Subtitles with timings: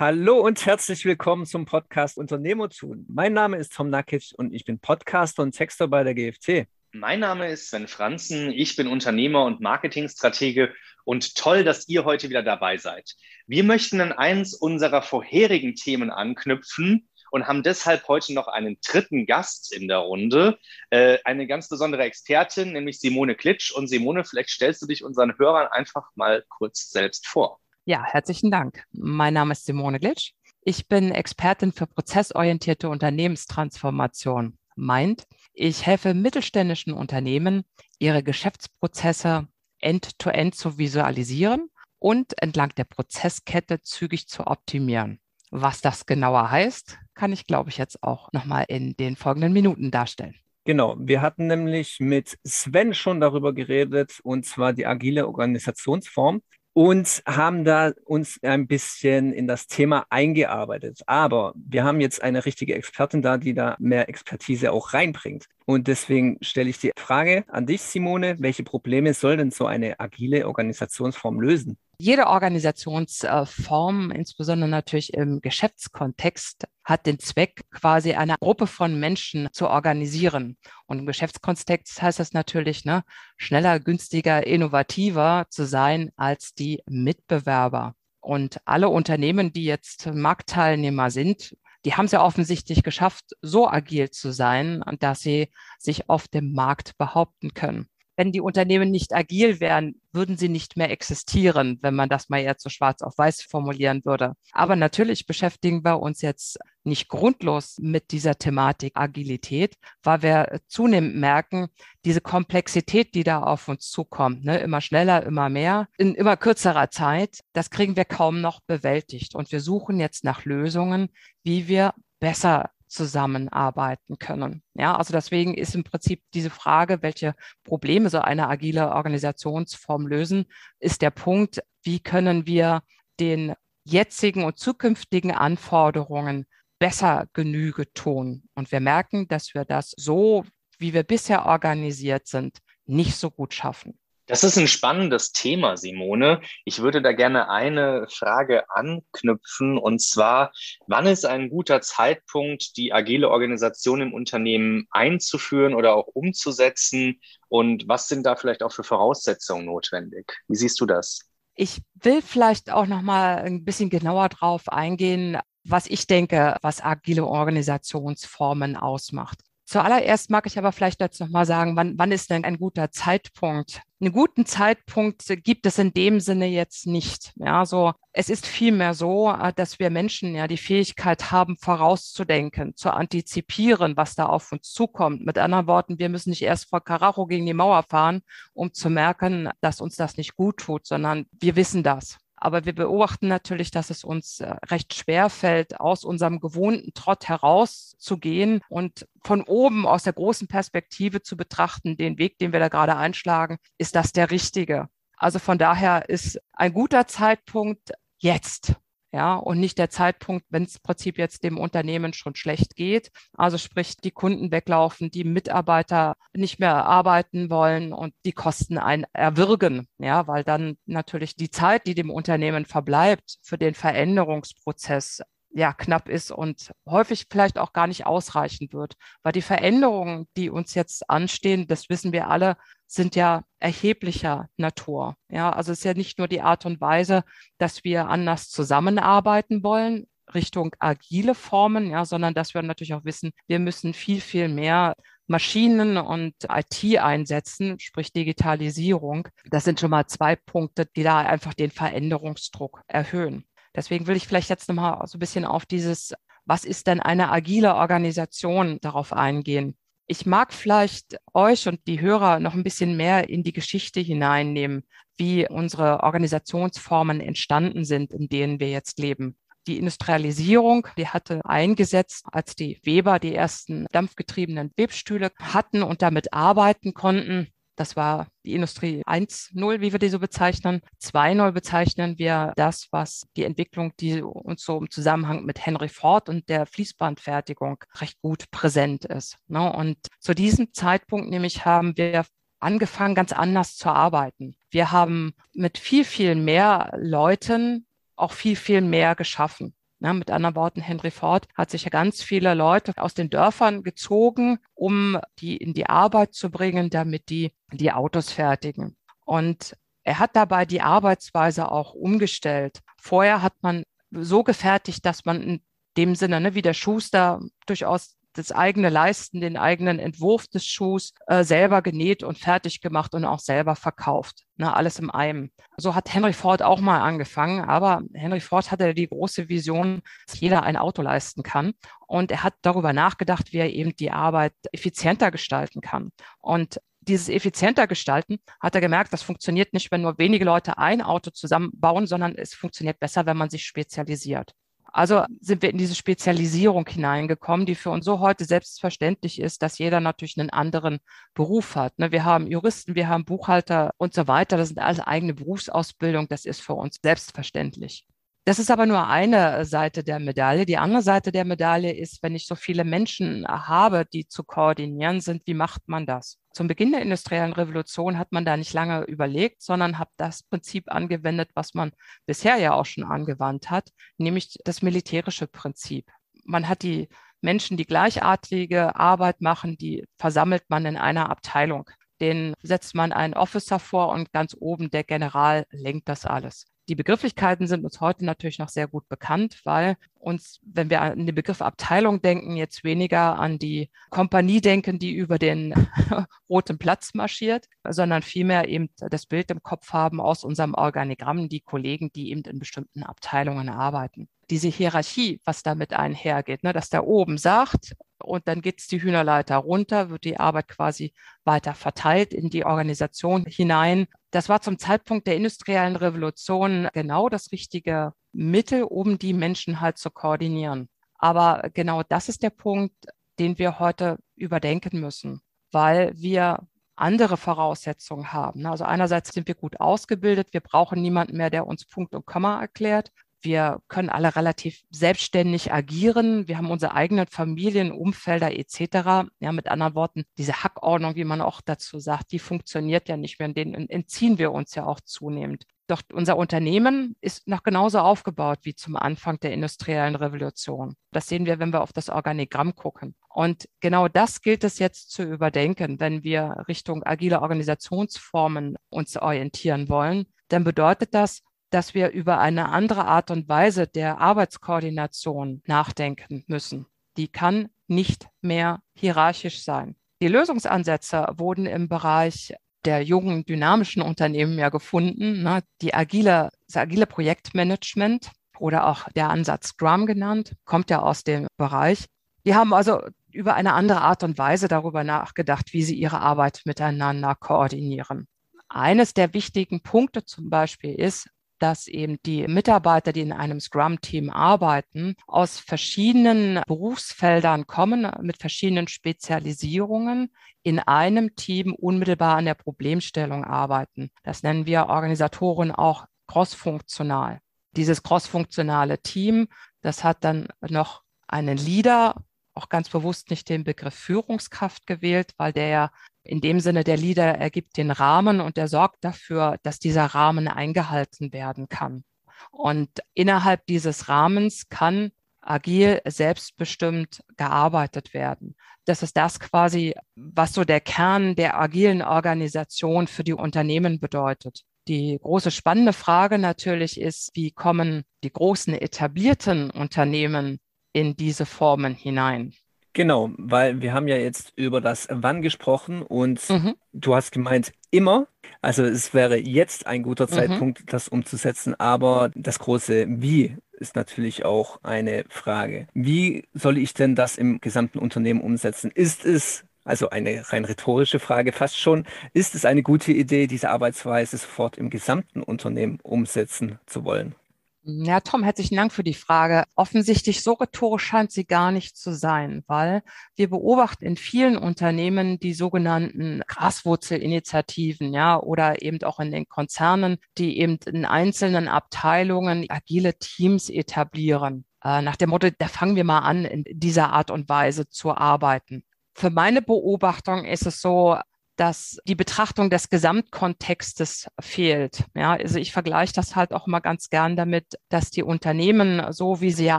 [0.00, 3.04] Hallo und herzlich willkommen zum Podcast Unternehmer tun.
[3.10, 6.66] Mein Name ist Tom Nakic und ich bin Podcaster und Texter bei der GFT.
[6.92, 8.50] Mein Name ist Sven Franzen.
[8.50, 10.72] Ich bin Unternehmer und Marketingstratege
[11.04, 13.14] und toll, dass ihr heute wieder dabei seid.
[13.46, 19.26] Wir möchten an eins unserer vorherigen Themen anknüpfen und haben deshalb heute noch einen dritten
[19.26, 20.58] Gast in der Runde,
[20.88, 23.70] äh, eine ganz besondere Expertin, nämlich Simone Klitsch.
[23.70, 27.60] Und Simone, vielleicht stellst du dich unseren Hörern einfach mal kurz selbst vor.
[27.90, 28.84] Ja, herzlichen Dank.
[28.92, 30.30] Mein Name ist Simone Glitsch.
[30.62, 34.56] Ich bin Expertin für prozessorientierte Unternehmenstransformation.
[34.76, 37.64] Meint, ich helfe mittelständischen Unternehmen,
[37.98, 39.48] ihre Geschäftsprozesse
[39.80, 45.18] end-to-end -end zu visualisieren und entlang der Prozesskette zügig zu optimieren.
[45.50, 49.90] Was das genauer heißt, kann ich, glaube ich, jetzt auch nochmal in den folgenden Minuten
[49.90, 50.36] darstellen.
[50.64, 56.42] Genau, wir hatten nämlich mit Sven schon darüber geredet, und zwar die agile Organisationsform
[56.80, 61.02] und haben da uns ein bisschen in das Thema eingearbeitet.
[61.04, 65.44] Aber wir haben jetzt eine richtige Expertin da, die da mehr Expertise auch reinbringt.
[65.66, 70.00] Und deswegen stelle ich die Frage an dich, Simone, welche Probleme soll denn so eine
[70.00, 71.76] agile Organisationsform lösen?
[72.00, 79.68] Jede Organisationsform, insbesondere natürlich im Geschäftskontext, hat den Zweck, quasi eine Gruppe von Menschen zu
[79.68, 80.56] organisieren.
[80.86, 83.04] Und im Geschäftskontext heißt das natürlich, ne,
[83.36, 87.94] schneller, günstiger, innovativer zu sein als die Mitbewerber.
[88.20, 94.08] Und alle Unternehmen, die jetzt Marktteilnehmer sind, die haben es ja offensichtlich geschafft, so agil
[94.08, 99.60] zu sein, dass sie sich auf dem Markt behaupten können wenn die Unternehmen nicht agil
[99.60, 103.40] wären, würden sie nicht mehr existieren, wenn man das mal eher zu schwarz auf weiß
[103.40, 104.34] formulieren würde.
[104.52, 111.16] Aber natürlich beschäftigen wir uns jetzt nicht grundlos mit dieser Thematik Agilität, weil wir zunehmend
[111.16, 111.68] merken,
[112.04, 116.90] diese Komplexität, die da auf uns zukommt, ne, immer schneller, immer mehr, in immer kürzerer
[116.90, 119.34] Zeit, das kriegen wir kaum noch bewältigt.
[119.34, 121.08] Und wir suchen jetzt nach Lösungen,
[121.42, 124.62] wie wir besser zusammenarbeiten können.
[124.74, 130.46] Ja, also deswegen ist im Prinzip diese Frage, welche Probleme so eine agile Organisationsform lösen,
[130.80, 132.82] ist der Punkt, wie können wir
[133.20, 133.54] den
[133.84, 136.46] jetzigen und zukünftigen Anforderungen
[136.80, 138.48] besser Genüge tun.
[138.54, 140.44] Und wir merken, dass wir das so,
[140.78, 143.99] wie wir bisher organisiert sind, nicht so gut schaffen.
[144.30, 146.40] Das ist ein spannendes Thema, Simone.
[146.64, 150.52] Ich würde da gerne eine Frage anknüpfen und zwar,
[150.86, 157.88] wann ist ein guter Zeitpunkt, die agile Organisation im Unternehmen einzuführen oder auch umzusetzen und
[157.88, 160.32] was sind da vielleicht auch für Voraussetzungen notwendig?
[160.46, 161.28] Wie siehst du das?
[161.56, 166.80] Ich will vielleicht auch noch mal ein bisschen genauer drauf eingehen, was ich denke, was
[166.80, 169.40] agile Organisationsformen ausmacht.
[169.70, 173.82] Zuallererst mag ich aber vielleicht dazu nochmal sagen, wann, wann ist denn ein guter Zeitpunkt?
[174.00, 177.32] Einen guten Zeitpunkt gibt es in dem Sinne jetzt nicht.
[177.36, 182.74] Ja, so, es ist vielmehr so, äh, dass wir Menschen ja die Fähigkeit haben, vorauszudenken,
[182.74, 185.24] zu antizipieren, was da auf uns zukommt.
[185.24, 188.22] Mit anderen Worten, wir müssen nicht erst vor Karacho gegen die Mauer fahren,
[188.52, 192.18] um zu merken, dass uns das nicht gut tut, sondern wir wissen das.
[192.40, 197.28] Aber wir beobachten natürlich, dass es uns äh, recht schwer fällt, aus unserem gewohnten Trott
[197.28, 202.68] herauszugehen und von oben aus der großen Perspektive zu betrachten, den Weg, den wir da
[202.68, 204.88] gerade einschlagen, ist das der richtige?
[205.16, 208.74] Also von daher ist ein guter Zeitpunkt jetzt
[209.12, 213.10] ja, und nicht der Zeitpunkt, wenn es im Prinzip jetzt dem Unternehmen schon schlecht geht.
[213.36, 219.04] Also sprich, die Kunden weglaufen, die Mitarbeiter nicht mehr arbeiten wollen und die Kosten ein
[219.12, 225.22] erwürgen, ja, weil dann natürlich die Zeit, die dem Unternehmen verbleibt für den Veränderungsprozess
[225.52, 228.94] ja, knapp ist und häufig vielleicht auch gar nicht ausreichen wird.
[229.22, 232.56] Weil die Veränderungen, die uns jetzt anstehen, das wissen wir alle,
[232.86, 235.16] sind ja erheblicher Natur.
[235.28, 237.24] Ja, also es ist ja nicht nur die Art und Weise,
[237.58, 243.32] dass wir anders zusammenarbeiten wollen, Richtung agile Formen, ja, sondern dass wir natürlich auch wissen,
[243.48, 244.94] wir müssen viel, viel mehr
[245.26, 249.28] Maschinen und IT einsetzen, sprich Digitalisierung.
[249.48, 253.44] Das sind schon mal zwei Punkte, die da einfach den Veränderungsdruck erhöhen.
[253.74, 256.14] Deswegen will ich vielleicht jetzt nochmal so ein bisschen auf dieses,
[256.44, 259.76] was ist denn eine agile Organisation, darauf eingehen.
[260.06, 264.84] Ich mag vielleicht euch und die Hörer noch ein bisschen mehr in die Geschichte hineinnehmen,
[265.16, 269.36] wie unsere Organisationsformen entstanden sind, in denen wir jetzt leben.
[269.66, 276.32] Die Industrialisierung, die hatte eingesetzt, als die Weber die ersten dampfgetriebenen Webstühle hatten und damit
[276.32, 277.48] arbeiten konnten.
[277.80, 280.82] Das war die Industrie 1.0, wie wir die so bezeichnen.
[281.02, 286.28] 2.0 bezeichnen wir das, was die Entwicklung, die uns so im Zusammenhang mit Henry Ford
[286.28, 289.38] und der Fließbandfertigung recht gut präsent ist.
[289.46, 289.72] Ne?
[289.72, 292.26] Und zu diesem Zeitpunkt nämlich haben wir
[292.58, 294.56] angefangen, ganz anders zu arbeiten.
[294.70, 299.74] Wir haben mit viel, viel mehr Leuten auch viel, viel mehr geschaffen.
[300.02, 303.82] Ja, mit anderen Worten, Henry Ford hat sich ja ganz viele Leute aus den Dörfern
[303.82, 308.96] gezogen, um die in die Arbeit zu bringen, damit die die Autos fertigen.
[309.26, 312.80] Und er hat dabei die Arbeitsweise auch umgestellt.
[312.98, 315.62] Vorher hat man so gefertigt, dass man in
[315.96, 321.12] dem Sinne, ne, wie der Schuster durchaus das eigene Leisten, den eigenen Entwurf des Schuhs
[321.26, 324.44] äh, selber genäht und fertig gemacht und auch selber verkauft.
[324.56, 325.50] Ne, alles im einem.
[325.76, 330.38] So hat Henry Ford auch mal angefangen, aber Henry Ford hatte die große Vision, dass
[330.38, 331.72] jeder ein Auto leisten kann.
[332.06, 336.10] Und er hat darüber nachgedacht, wie er eben die Arbeit effizienter gestalten kann.
[336.40, 341.00] Und dieses effizienter gestalten, hat er gemerkt, das funktioniert nicht, wenn nur wenige Leute ein
[341.00, 344.54] Auto zusammenbauen, sondern es funktioniert besser, wenn man sich spezialisiert.
[344.92, 349.78] Also sind wir in diese Spezialisierung hineingekommen, die für uns so heute selbstverständlich ist, dass
[349.78, 350.98] jeder natürlich einen anderen
[351.34, 351.98] Beruf hat.
[351.98, 352.12] Ne?
[352.12, 354.56] Wir haben Juristen, wir haben Buchhalter und so weiter.
[354.56, 356.28] Das sind alles eigene Berufsausbildung.
[356.28, 358.06] Das ist für uns selbstverständlich.
[358.50, 360.66] Das ist aber nur eine Seite der Medaille.
[360.66, 365.20] Die andere Seite der Medaille ist, wenn ich so viele Menschen habe, die zu koordinieren
[365.20, 366.36] sind, wie macht man das?
[366.52, 370.90] Zum Beginn der industriellen Revolution hat man da nicht lange überlegt, sondern hat das Prinzip
[370.90, 371.92] angewendet, was man
[372.26, 376.10] bisher ja auch schon angewandt hat, nämlich das militärische Prinzip.
[376.44, 377.08] Man hat die
[377.40, 381.88] Menschen, die gleichartige Arbeit machen, die versammelt man in einer Abteilung.
[382.20, 386.66] Den setzt man einen Officer vor und ganz oben der General lenkt das alles.
[386.90, 391.24] Die Begrifflichkeiten sind uns heute natürlich noch sehr gut bekannt, weil uns, wenn wir an
[391.24, 395.72] den Begriff Abteilung denken, jetzt weniger an die Kompanie denken, die über den
[396.48, 401.60] roten Platz marschiert, sondern vielmehr eben das Bild im Kopf haben aus unserem Organigramm, die
[401.60, 404.28] Kollegen, die eben in bestimmten Abteilungen arbeiten.
[404.50, 409.00] Diese Hierarchie, was damit einhergeht, ne, dass der oben sagt, und dann geht es die
[409.00, 411.14] Hühnerleiter runter, wird die Arbeit quasi
[411.44, 414.08] weiter verteilt in die Organisation hinein.
[414.30, 419.98] Das war zum Zeitpunkt der industriellen Revolution genau das richtige Mittel, um die Menschen halt
[419.98, 420.88] zu koordinieren.
[421.14, 422.94] Aber genau das ist der Punkt,
[423.38, 425.40] den wir heute überdenken müssen,
[425.72, 426.60] weil wir
[426.94, 428.66] andere Voraussetzungen haben.
[428.66, 432.60] Also einerseits sind wir gut ausgebildet, wir brauchen niemanden mehr, der uns Punkt und Komma
[432.60, 433.10] erklärt.
[433.42, 436.46] Wir können alle relativ selbstständig agieren.
[436.48, 439.30] Wir haben unsere eigenen Familien, Umfelder etc.
[439.40, 443.38] Ja, mit anderen Worten, diese Hackordnung, wie man auch dazu sagt, die funktioniert ja nicht
[443.38, 443.48] mehr.
[443.48, 445.64] Und denen entziehen wir uns ja auch zunehmend.
[445.90, 450.94] Doch unser Unternehmen ist noch genauso aufgebaut wie zum Anfang der industriellen Revolution.
[451.10, 453.16] Das sehen wir, wenn wir auf das Organigramm gucken.
[453.28, 459.88] Und genau das gilt es jetzt zu überdenken, wenn wir Richtung agile Organisationsformen uns orientieren
[459.88, 460.26] wollen.
[460.46, 466.86] Dann bedeutet das, dass wir über eine andere Art und Weise der Arbeitskoordination nachdenken müssen.
[467.16, 469.96] Die kann nicht mehr hierarchisch sein.
[470.22, 475.42] Die Lösungsansätze wurden im Bereich der jungen dynamischen Unternehmen ja gefunden.
[475.42, 475.62] Ne?
[475.82, 481.46] Die agile, das agile Projektmanagement oder auch der Ansatz Scrum genannt, kommt ja aus dem
[481.56, 482.06] Bereich.
[482.44, 483.00] Die haben also
[483.32, 488.26] über eine andere Art und Weise darüber nachgedacht, wie sie ihre Arbeit miteinander koordinieren.
[488.68, 491.28] Eines der wichtigen Punkte zum Beispiel ist,
[491.60, 498.88] dass eben die Mitarbeiter, die in einem Scrum-Team arbeiten, aus verschiedenen Berufsfeldern kommen, mit verschiedenen
[498.88, 504.10] Spezialisierungen in einem Team unmittelbar an der Problemstellung arbeiten.
[504.22, 507.40] Das nennen wir Organisatoren auch crossfunktional.
[507.76, 509.48] Dieses crossfunktionale Team,
[509.82, 512.16] das hat dann noch einen Leader,
[512.54, 515.90] auch ganz bewusst nicht den Begriff Führungskraft gewählt, weil der ja
[516.22, 520.48] in dem Sinne, der Leader ergibt den Rahmen und er sorgt dafür, dass dieser Rahmen
[520.48, 522.04] eingehalten werden kann.
[522.50, 528.56] Und innerhalb dieses Rahmens kann agil selbstbestimmt gearbeitet werden.
[528.84, 534.64] Das ist das quasi, was so der Kern der agilen Organisation für die Unternehmen bedeutet.
[534.88, 540.58] Die große spannende Frage natürlich ist, wie kommen die großen etablierten Unternehmen
[540.92, 542.52] in diese Formen hinein?
[542.92, 546.74] Genau, weil wir haben ja jetzt über das Wann gesprochen und mhm.
[546.92, 548.26] du hast gemeint immer.
[548.62, 550.32] Also es wäre jetzt ein guter mhm.
[550.32, 555.86] Zeitpunkt, das umzusetzen, aber das große Wie ist natürlich auch eine Frage.
[555.94, 558.90] Wie soll ich denn das im gesamten Unternehmen umsetzen?
[558.92, 562.04] Ist es also eine rein rhetorische Frage fast schon.
[562.34, 567.34] Ist es eine gute Idee, diese Arbeitsweise sofort im gesamten Unternehmen umsetzen zu wollen?
[567.82, 569.64] Ja, Tom, herzlichen Dank für die Frage.
[569.74, 573.02] Offensichtlich so rhetorisch scheint sie gar nicht zu sein, weil
[573.36, 580.18] wir beobachten in vielen Unternehmen die sogenannten Graswurzelinitiativen, ja, oder eben auch in den Konzernen,
[580.36, 584.66] die eben in einzelnen Abteilungen agile Teams etablieren.
[584.84, 588.14] Äh, nach dem Motto, da fangen wir mal an, in dieser Art und Weise zu
[588.14, 588.84] arbeiten.
[589.14, 591.16] Für meine Beobachtung ist es so,
[591.60, 595.04] dass die Betrachtung des Gesamtkontextes fehlt.
[595.14, 599.42] Ja, also ich vergleiche das halt auch mal ganz gern damit, dass die Unternehmen, so
[599.42, 599.78] wie sie ja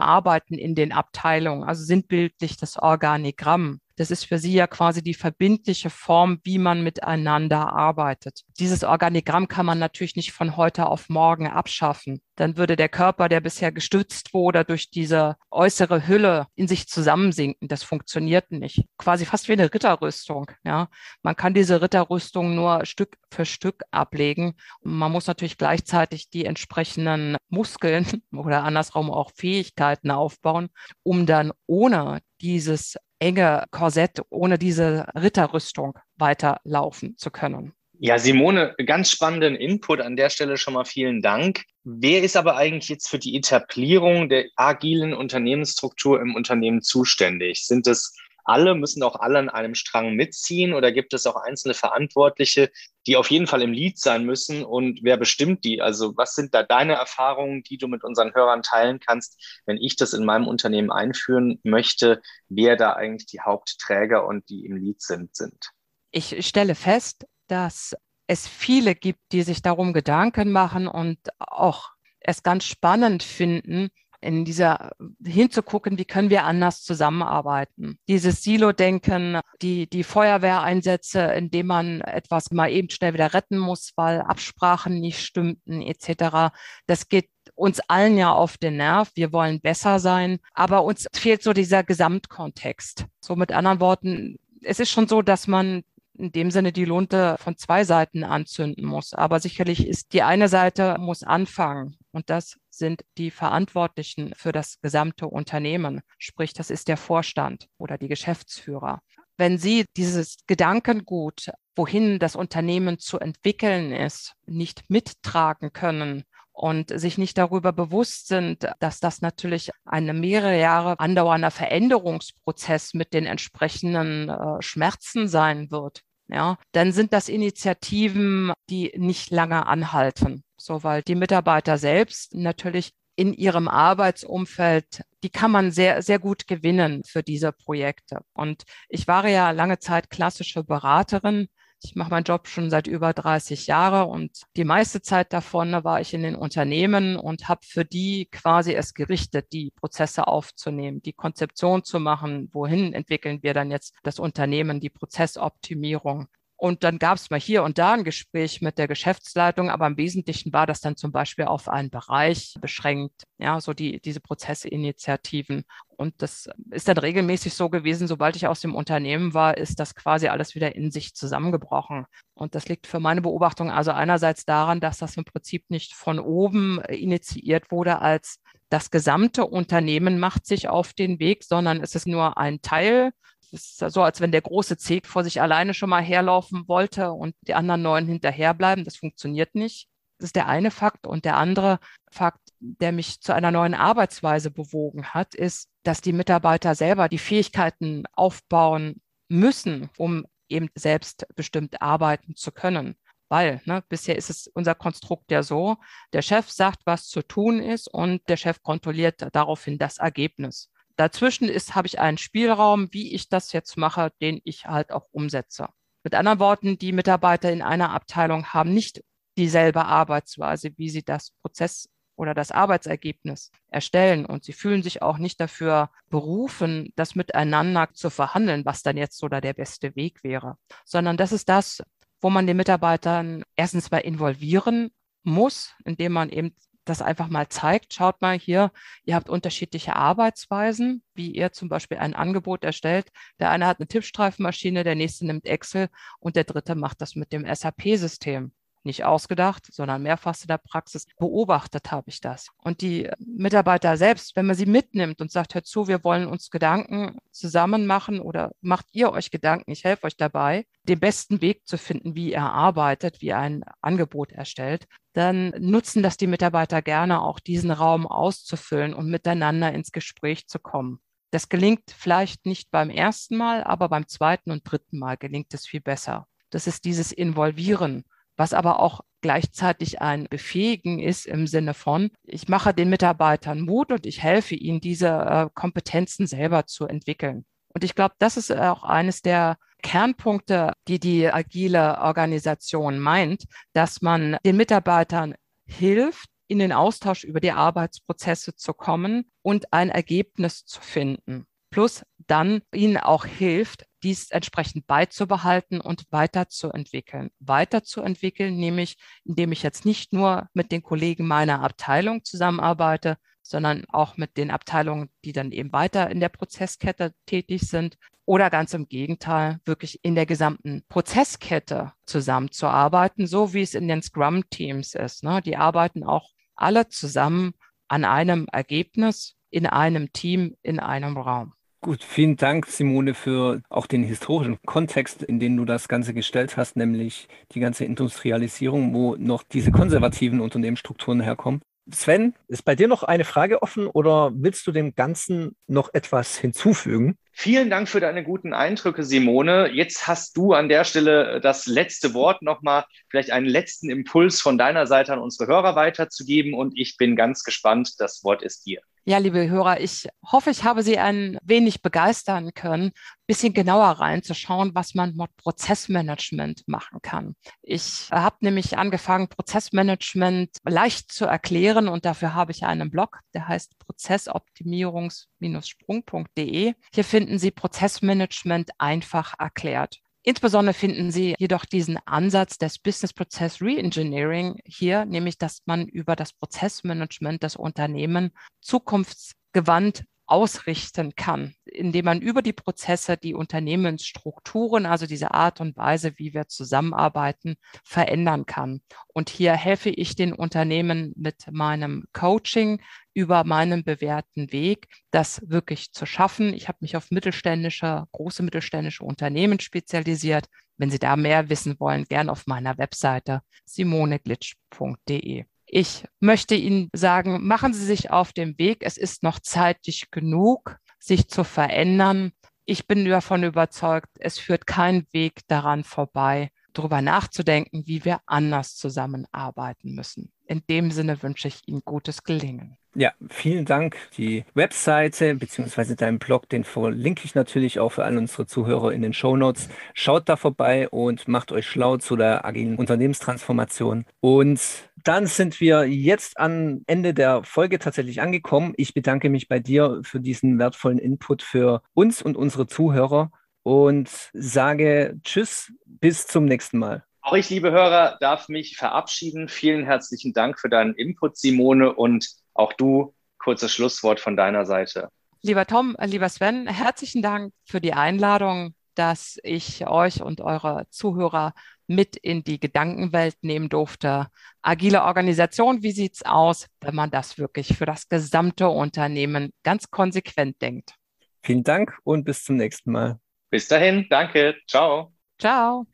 [0.00, 5.14] arbeiten in den Abteilungen, also sinnbildlich das Organigramm, das ist für sie ja quasi die
[5.14, 8.42] verbindliche Form, wie man miteinander arbeitet.
[8.58, 12.20] Dieses Organigramm kann man natürlich nicht von heute auf morgen abschaffen.
[12.36, 17.68] Dann würde der Körper, der bisher gestützt wurde durch diese äußere Hülle, in sich zusammensinken.
[17.68, 18.86] Das funktioniert nicht.
[18.96, 20.50] Quasi fast wie eine Ritterrüstung.
[20.64, 20.88] Ja,
[21.22, 24.54] man kann diese Ritterrüstung nur Stück für Stück ablegen.
[24.80, 30.70] Und man muss natürlich gleichzeitig die entsprechenden Muskeln oder andersrum auch Fähigkeiten aufbauen,
[31.02, 37.72] um dann ohne dieses enge Korsett, ohne diese Ritterrüstung weiterlaufen zu können.
[37.98, 41.62] Ja, Simone, ganz spannenden Input an der Stelle schon mal vielen Dank.
[41.84, 47.64] Wer ist aber eigentlich jetzt für die Etablierung der agilen Unternehmensstruktur im Unternehmen zuständig?
[47.64, 48.12] Sind es
[48.44, 52.70] alle, müssen auch alle an einem Strang mitziehen oder gibt es auch einzelne Verantwortliche,
[53.06, 55.80] die auf jeden Fall im Lead sein müssen und wer bestimmt die?
[55.80, 59.96] Also was sind da deine Erfahrungen, die du mit unseren Hörern teilen kannst, wenn ich
[59.96, 65.00] das in meinem Unternehmen einführen möchte, wer da eigentlich die Hauptträger und die im Lead
[65.00, 65.70] sind, sind?
[66.10, 67.96] Ich stelle fest, dass
[68.26, 73.90] es viele gibt, die sich darum Gedanken machen und auch es ganz spannend finden,
[74.22, 74.92] in dieser
[75.24, 77.98] hinzugucken, wie können wir anders zusammenarbeiten.
[78.08, 84.20] Dieses Silo-Denken, die, die Feuerwehreinsätze, indem man etwas mal eben schnell wieder retten muss, weil
[84.20, 86.54] Absprachen nicht stimmten, etc.
[86.86, 89.10] Das geht uns allen ja auf den Nerv.
[89.14, 93.06] Wir wollen besser sein, aber uns fehlt so dieser Gesamtkontext.
[93.20, 95.82] So mit anderen Worten, es ist schon so, dass man
[96.14, 99.14] in dem Sinne die Lunte von zwei Seiten anzünden muss.
[99.14, 104.80] Aber sicherlich ist die eine Seite muss anfangen und das sind die Verantwortlichen für das
[104.80, 106.00] gesamte Unternehmen.
[106.18, 109.00] Sprich, das ist der Vorstand oder die Geschäftsführer.
[109.36, 117.18] Wenn Sie dieses Gedankengut, wohin das Unternehmen zu entwickeln ist, nicht mittragen können, und sich
[117.18, 124.28] nicht darüber bewusst sind, dass das natürlich ein mehrere Jahre andauernder Veränderungsprozess mit den entsprechenden
[124.28, 130.44] äh, Schmerzen sein wird, ja, dann sind das Initiativen, die nicht lange anhalten.
[130.64, 136.46] So, weil die Mitarbeiter selbst natürlich in ihrem Arbeitsumfeld, die kann man sehr, sehr gut
[136.46, 138.20] gewinnen für diese Projekte.
[138.32, 141.48] Und ich war ja lange Zeit klassische Beraterin
[141.84, 146.00] ich mache meinen Job schon seit über 30 Jahren und die meiste Zeit davon war
[146.00, 151.12] ich in den Unternehmen und habe für die quasi es gerichtet, die Prozesse aufzunehmen, die
[151.12, 156.28] Konzeption zu machen, wohin entwickeln wir dann jetzt das Unternehmen, die Prozessoptimierung.
[156.62, 159.96] Und dann gab es mal hier und da ein Gespräch mit der Geschäftsleitung, aber im
[159.96, 165.64] Wesentlichen war das dann zum Beispiel auf einen Bereich beschränkt, ja, so die, diese Prozessinitiativen.
[165.88, 169.96] Und das ist dann regelmäßig so gewesen, sobald ich aus dem Unternehmen war, ist das
[169.96, 172.06] quasi alles wieder in sich zusammengebrochen.
[172.34, 176.20] Und das liegt für meine Beobachtung also einerseits daran, dass das im Prinzip nicht von
[176.20, 178.38] oben initiiert wurde als
[178.68, 183.10] das gesamte Unternehmen macht sich auf den Weg, sondern es ist nur ein Teil
[183.52, 187.34] ist so, als wenn der große Zeg vor sich alleine schon mal herlaufen wollte und
[187.42, 188.84] die anderen neun hinterherbleiben.
[188.84, 189.88] Das funktioniert nicht.
[190.18, 191.06] Das ist der eine Fakt.
[191.06, 191.78] Und der andere
[192.10, 197.18] Fakt, der mich zu einer neuen Arbeitsweise bewogen hat, ist, dass die Mitarbeiter selber die
[197.18, 202.96] Fähigkeiten aufbauen müssen, um eben selbstbestimmt arbeiten zu können.
[203.28, 205.76] Weil ne, bisher ist es unser Konstrukt ja so,
[206.12, 211.48] der Chef sagt, was zu tun ist und der Chef kontrolliert daraufhin das Ergebnis dazwischen
[211.48, 215.68] ist, habe ich einen Spielraum, wie ich das jetzt mache, den ich halt auch umsetze.
[216.04, 219.02] Mit anderen Worten, die Mitarbeiter in einer Abteilung haben nicht
[219.36, 224.26] dieselbe Arbeitsweise, wie sie das Prozess oder das Arbeitsergebnis erstellen.
[224.26, 229.22] Und sie fühlen sich auch nicht dafür berufen, das miteinander zu verhandeln, was dann jetzt
[229.22, 231.82] oder der beste Weg wäre, sondern das ist das,
[232.20, 234.90] wo man den Mitarbeitern erstens mal involvieren
[235.24, 237.94] muss, indem man eben das einfach mal zeigt.
[237.94, 238.72] Schaut mal hier,
[239.04, 243.08] ihr habt unterschiedliche Arbeitsweisen, wie ihr zum Beispiel ein Angebot erstellt.
[243.40, 247.32] Der eine hat eine Tippstreifenmaschine, der nächste nimmt Excel und der dritte macht das mit
[247.32, 248.52] dem SAP-System
[248.84, 252.48] nicht ausgedacht, sondern mehrfach in der Praxis beobachtet habe ich das.
[252.58, 256.50] Und die Mitarbeiter selbst, wenn man sie mitnimmt und sagt, hört zu, wir wollen uns
[256.50, 261.66] Gedanken zusammen machen oder macht ihr euch Gedanken, ich helfe euch dabei, den besten Weg
[261.66, 266.82] zu finden, wie ihr arbeitet, wie ihr ein Angebot erstellt, dann nutzen das die Mitarbeiter
[266.82, 271.00] gerne auch, diesen Raum auszufüllen und miteinander ins Gespräch zu kommen.
[271.30, 275.66] Das gelingt vielleicht nicht beim ersten Mal, aber beim zweiten und dritten Mal gelingt es
[275.66, 276.26] viel besser.
[276.50, 278.04] Das ist dieses Involvieren
[278.36, 283.92] was aber auch gleichzeitig ein Befähigen ist im Sinne von, ich mache den Mitarbeitern Mut
[283.92, 287.44] und ich helfe ihnen, diese äh, Kompetenzen selber zu entwickeln.
[287.74, 294.02] Und ich glaube, das ist auch eines der Kernpunkte, die die agile Organisation meint, dass
[294.02, 295.34] man den Mitarbeitern
[295.66, 301.46] hilft, in den Austausch über die Arbeitsprozesse zu kommen und ein Ergebnis zu finden.
[301.70, 307.30] Plus dann ihnen auch hilft, dies entsprechend beizubehalten und weiterzuentwickeln.
[307.38, 314.16] Weiterzuentwickeln, nämlich indem ich jetzt nicht nur mit den Kollegen meiner Abteilung zusammenarbeite, sondern auch
[314.16, 318.88] mit den Abteilungen, die dann eben weiter in der Prozesskette tätig sind oder ganz im
[318.88, 325.24] Gegenteil, wirklich in der gesamten Prozesskette zusammenzuarbeiten, so wie es in den Scrum-Teams ist.
[325.24, 325.42] Ne?
[325.42, 327.52] Die arbeiten auch alle zusammen
[327.88, 331.52] an einem Ergebnis in einem Team, in einem Raum.
[331.84, 336.56] Gut, vielen Dank, Simone, für auch den historischen Kontext, in den du das Ganze gestellt
[336.56, 341.60] hast, nämlich die ganze Industrialisierung, wo noch diese konservativen Unternehmensstrukturen herkommen.
[341.90, 346.38] Sven, ist bei dir noch eine Frage offen oder willst du dem Ganzen noch etwas
[346.38, 347.16] hinzufügen?
[347.32, 349.68] Vielen Dank für deine guten Eindrücke, Simone.
[349.72, 354.56] Jetzt hast du an der Stelle das letzte Wort nochmal, vielleicht einen letzten Impuls von
[354.56, 357.94] deiner Seite an unsere Hörer weiterzugeben und ich bin ganz gespannt.
[357.98, 358.82] Das Wort ist dir.
[359.04, 362.92] Ja, liebe Hörer, ich hoffe, ich habe Sie ein wenig begeistern können, ein
[363.26, 367.34] bisschen genauer reinzuschauen, was man mit Prozessmanagement machen kann.
[367.62, 373.48] Ich habe nämlich angefangen, Prozessmanagement leicht zu erklären und dafür habe ich einen Blog, der
[373.48, 376.74] heißt prozessoptimierungs-sprung.de.
[376.94, 379.98] Hier finden Sie Prozessmanagement einfach erklärt.
[380.24, 386.14] Insbesondere finden Sie jedoch diesen Ansatz des Business Process Reengineering hier, nämlich dass man über
[386.14, 395.06] das Prozessmanagement das Unternehmen zukunftsgewandt ausrichten kann, indem man über die Prozesse die Unternehmensstrukturen, also
[395.06, 398.80] diese Art und Weise, wie wir zusammenarbeiten, verändern kann.
[399.08, 402.80] Und hier helfe ich den Unternehmen mit meinem Coaching
[403.14, 406.54] über meinen bewährten Weg, das wirklich zu schaffen.
[406.54, 410.46] Ich habe mich auf mittelständische, große mittelständische Unternehmen spezialisiert.
[410.76, 415.44] Wenn Sie da mehr wissen wollen, gern auf meiner Webseite simoneglitsch.de.
[415.66, 418.78] Ich möchte Ihnen sagen, machen Sie sich auf den Weg.
[418.80, 422.32] Es ist noch zeitig genug, sich zu verändern.
[422.64, 428.76] Ich bin davon überzeugt, es führt kein Weg daran vorbei, darüber nachzudenken, wie wir anders
[428.76, 430.32] zusammenarbeiten müssen.
[430.46, 432.76] In dem Sinne wünsche ich Ihnen gutes Gelingen.
[432.94, 433.96] Ja, vielen Dank.
[434.18, 435.94] Die Webseite bzw.
[435.94, 439.70] deinen Blog, den verlinke ich natürlich auch für alle unsere Zuhörer in den Show Notes.
[439.94, 444.04] Schaut da vorbei und macht euch schlau zu der agilen Unternehmenstransformation.
[444.20, 444.60] Und
[445.04, 448.74] dann sind wir jetzt am Ende der Folge tatsächlich angekommen.
[448.76, 453.30] Ich bedanke mich bei dir für diesen wertvollen Input für uns und unsere Zuhörer
[453.62, 457.04] und sage Tschüss, bis zum nächsten Mal.
[457.22, 459.48] Auch ich, liebe Hörer, darf mich verabschieden.
[459.48, 461.92] Vielen herzlichen Dank für deinen Input, Simone.
[461.94, 465.08] Und auch du, kurzes Schlusswort von deiner Seite.
[465.42, 471.52] Lieber Tom, lieber Sven, herzlichen Dank für die Einladung, dass ich euch und eure Zuhörer
[471.88, 474.28] mit in die Gedankenwelt nehmen durfte.
[474.62, 479.90] Agile Organisation, wie sieht es aus, wenn man das wirklich für das gesamte Unternehmen ganz
[479.90, 480.94] konsequent denkt?
[481.42, 483.18] Vielen Dank und bis zum nächsten Mal.
[483.50, 485.12] Bis dahin, danke, ciao.
[485.38, 485.86] Ciao.